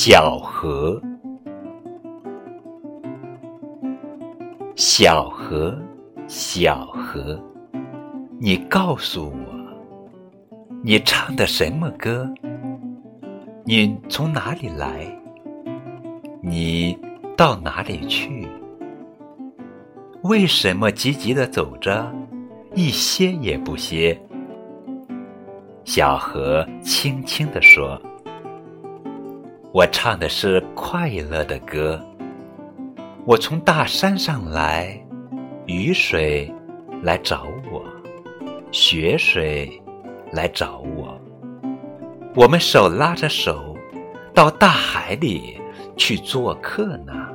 [0.00, 1.02] 小河，
[4.76, 5.76] 小河，
[6.28, 7.36] 小河，
[8.38, 9.34] 你告诉我，
[10.84, 12.32] 你唱的什么歌？
[13.64, 15.04] 你从哪里来？
[16.42, 16.96] 你
[17.36, 18.46] 到哪里去？
[20.22, 22.08] 为什么急急的走着，
[22.72, 24.16] 一歇也不歇？
[25.82, 28.00] 小河轻轻地说。
[29.70, 32.02] 我唱的是快乐的歌。
[33.26, 34.98] 我从大山上来，
[35.66, 36.50] 雨水
[37.02, 37.84] 来找我，
[38.72, 39.80] 雪水
[40.32, 41.20] 来找我。
[42.34, 43.76] 我们手拉着手，
[44.32, 45.60] 到大海里
[45.98, 47.27] 去做客呢。